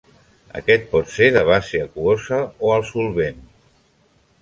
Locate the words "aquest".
0.59-0.87